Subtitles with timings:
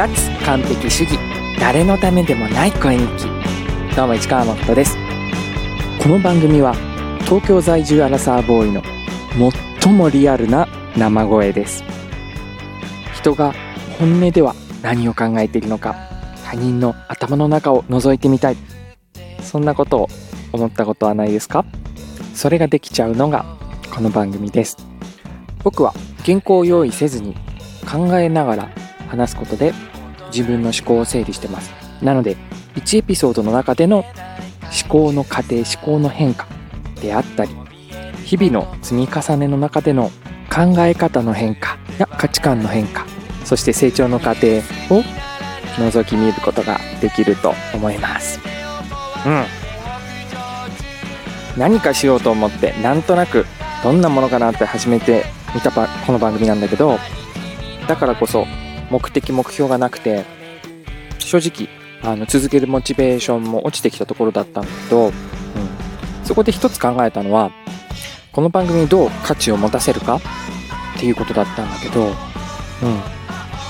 [0.00, 0.08] 脱
[0.46, 1.18] 完璧主義。
[1.60, 3.26] 誰のためでもない声日記。
[3.94, 4.96] どうも市川誠です。
[6.02, 6.74] この番組は
[7.26, 8.82] 東京在住アラサーボーイの
[9.82, 10.66] 最もリアルな
[10.96, 11.84] 生声です。
[13.12, 13.52] 人が
[13.98, 15.94] 本音では何を考えているのか
[16.46, 18.56] 他人の頭の中を覗いてみたい。
[19.42, 20.08] そんなことを
[20.54, 21.66] 思ったことはないですか？
[22.34, 23.44] それができちゃうのが
[23.94, 24.78] この番組です。
[25.62, 25.92] 僕は
[26.24, 27.34] 原稿を用意せずに
[27.86, 28.70] 考えながら
[29.08, 29.74] 話すことで
[30.34, 31.72] 自分の思考を整理してます。
[32.02, 32.36] なので
[32.76, 36.46] 1エピソードの中での思考の過程思考の変化
[37.00, 37.50] であったり
[38.24, 40.10] 日々の積み重ねの中での
[40.48, 43.04] 考え方の変化や価値観の変化
[43.44, 44.58] そして成長の過程
[44.90, 45.02] を
[45.76, 48.40] 覗き見ることができると思います。
[49.26, 49.44] うん。
[51.56, 53.44] 何かしようと思ってなんとなく
[53.82, 55.24] どんなものかなって始めて
[55.54, 56.98] みたこの番組なんだけど
[57.88, 58.46] だからこそ
[58.90, 60.24] 目的目標がなくて
[61.18, 61.68] 正直
[62.02, 65.12] あの続けるモチベーションも落ちてきたところだったんだけど、うん、
[66.24, 67.52] そこで一つ考えたのは
[68.32, 70.20] この番組にどう価値を持たせるかっ
[70.98, 72.12] ていうことだったんだけど、うん、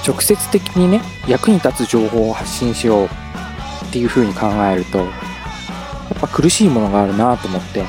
[0.07, 5.09] 直接的にね役に立つ情報を発信しようっていうふうに考えるとやっ
[6.21, 7.85] ぱ苦しいものがあるなと思って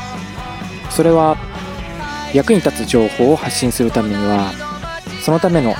[0.89, 1.37] それは
[2.33, 4.51] 役に立つ情報を発信するためには
[5.23, 5.73] そのための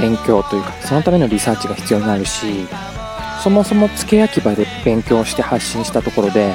[0.00, 2.66] 勉強というかそのためのリサーチが必要になるし
[3.42, 6.54] そもそも付け焼き場で勉強して発信したところで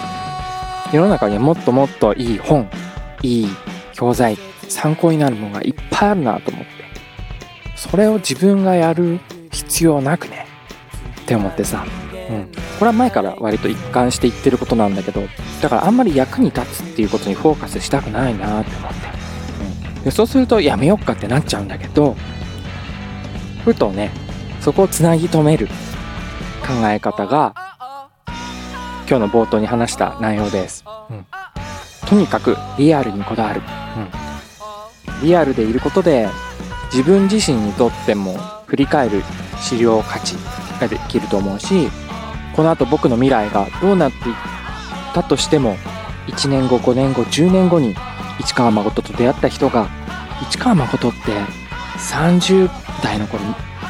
[0.91, 2.69] 世の中にはもっともっといい本
[3.21, 3.47] いい
[3.93, 4.37] 教材
[4.69, 6.71] 参考になるものがいっぱいあるなと思って
[7.75, 9.19] それを自分がやる
[9.51, 10.45] 必要なくね
[11.21, 11.85] って思ってさ、
[12.29, 12.45] うん、
[12.79, 15.21] これは前から割と一貫して言ってることなんだけど
[15.61, 18.97] だからあんまり役に立つっていうことにフォーカスしたくないなって思って、
[19.97, 22.15] うん、でそうするとやめよっかってなっちゃうんだけど
[23.63, 24.11] ふとね
[24.61, 25.67] そこをつなぎ止める
[26.65, 27.53] 考え方が
[29.07, 31.25] 今日の冒頭に話した内容です、うん、
[32.07, 33.61] とにかくリアルにこだわる、
[35.21, 36.29] うん、リアルでいることで
[36.93, 38.37] 自分自身にとっても
[38.67, 39.21] 振り返る
[39.59, 40.35] 資料価値
[40.79, 41.89] ができると思うし
[42.55, 44.35] この後僕の未来がどうなっていっ
[45.13, 45.75] たとしても
[46.27, 47.95] 1年後5年後10年後に
[48.39, 49.87] 市川誠と出会った人が
[50.49, 51.62] 市川誠って
[51.97, 52.69] 30
[53.03, 53.43] 代の頃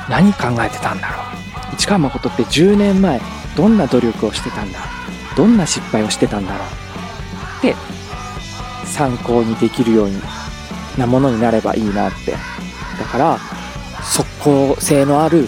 [0.09, 1.23] 何考えてたんだろ
[1.71, 1.75] う。
[1.75, 3.19] 市川誠って10年前
[3.57, 4.79] どんな努力をしてたんだ
[5.35, 6.67] どんな失敗をしてたんだろう。
[7.59, 7.75] って
[8.85, 12.33] 参考にできるようなものになればいいなって。
[12.99, 13.39] だから
[14.03, 15.47] 即効性のある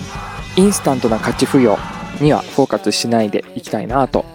[0.55, 1.77] インスタントな価値付与
[2.21, 4.25] にはフォーカスしないでいきたいなと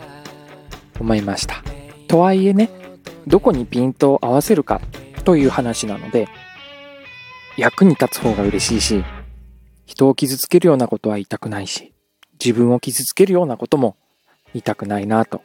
[1.00, 1.56] 思いました。
[2.06, 2.70] とはいえね
[3.26, 4.80] どこにピントを合わせるか
[5.24, 6.28] という話なので
[7.56, 9.04] 役に立つ方が嬉しいし
[9.90, 11.92] 人を傷つけるようなことは言いたくないし、
[12.42, 13.96] 自分を傷つけるようなことも
[14.54, 15.42] 言いたくないなと。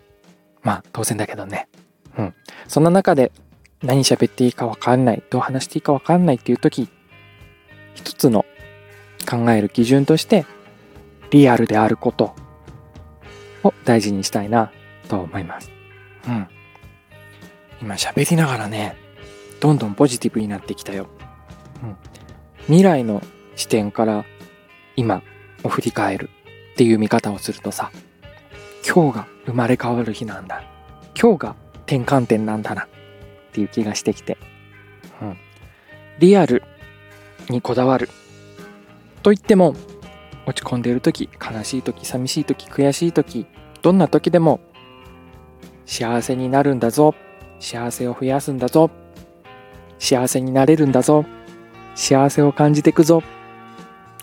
[0.62, 1.68] まあ当然だけどね。
[2.16, 2.34] うん。
[2.68, 3.32] そんな中で
[3.82, 6.88] 何喋っていいかわかんない、どう話していいかわかんないっていう時、
[7.96, 8.46] 一つの
[9.28, 10.46] 考える基準として、
[11.32, 12.36] リアルであること
[13.64, 14.72] を大事にしたいな
[15.10, 15.72] と思います。
[16.28, 16.48] うん。
[17.82, 18.96] 今喋りながらね、
[19.60, 21.08] どんどんポジティブになってきたよ。
[21.84, 21.98] うん。
[22.66, 23.22] 未来の
[23.56, 24.26] 視点から
[24.96, 25.22] 今
[25.64, 26.30] を振り返る
[26.74, 27.92] っていう見方をするとさ
[28.88, 30.64] 今日が生まれ変わる日なんだ。
[31.20, 31.56] 今日が
[31.86, 32.84] 転換点なんだな。
[32.84, 32.88] っ
[33.54, 34.38] ていう気がしてきて、
[35.22, 35.38] うん、
[36.20, 36.64] リアル
[37.50, 38.10] にこだわる。
[39.24, 39.76] と言っても
[40.46, 43.48] 落ち込んでいる時悲しい時寂しい時悔しい時
[43.82, 44.60] どんな時でも
[45.86, 47.16] 幸せになるんだぞ。
[47.60, 48.92] 幸せを増やすんだぞ。
[49.98, 51.26] 幸せになれるんだぞ。
[51.96, 53.24] 幸せを感じていくぞ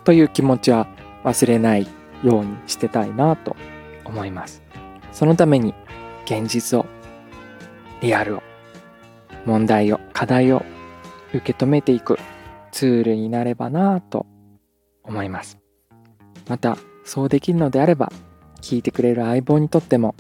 [0.05, 0.87] という気持ちは
[1.25, 1.87] 忘れない
[2.23, 3.57] ようにしてたいなと
[4.05, 4.63] 思います。
[5.13, 5.75] そのために
[6.25, 6.87] 現実を、
[8.01, 8.43] リアルを、
[9.45, 10.63] 問題を、課題を
[11.33, 12.19] 受け止めていく
[12.71, 14.27] ツールになればなと
[15.03, 15.59] 思います。
[16.49, 18.13] また、そうできるのであれば、
[18.61, 20.15] 聞いてくれる相棒にとっても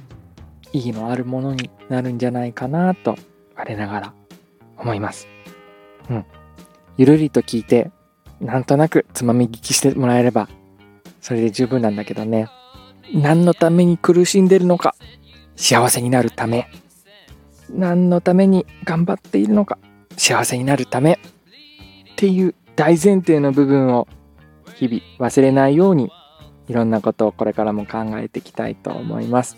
[0.72, 3.16] 意義のあるものになるんじゃないかなと
[3.56, 4.14] 我ながら
[4.76, 5.28] 思います。
[6.10, 6.26] うん。
[6.96, 7.90] ゆるりと聞いて
[8.40, 10.48] なんとなくつまみ聞きしてもらえれば、
[11.20, 12.48] それで十分なんだけどね。
[13.14, 14.96] 何のために苦しんでるのか、
[15.54, 16.68] 幸せになるため。
[17.70, 19.78] 何のために頑張っているのか、
[20.16, 21.12] 幸せになるため。
[21.12, 21.18] っ
[22.16, 24.08] ていう大前提の部分を
[24.74, 26.10] 日々忘れないように、
[26.68, 29.56] いろんなことをこれからも考えていきたいと思います。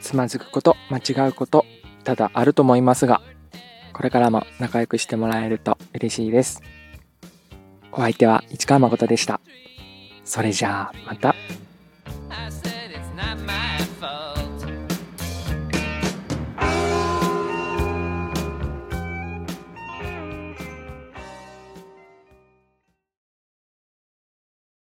[0.00, 1.64] つまずくこと、間違うこと、
[2.02, 3.20] ただあると思いますが、
[3.98, 6.62] これからも仲良くしてもらえると嬉しいです。
[7.90, 9.40] お相手は市川誠でした。
[10.24, 11.34] それじゃあまた。